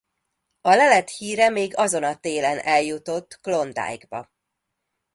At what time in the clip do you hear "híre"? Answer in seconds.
1.09-1.49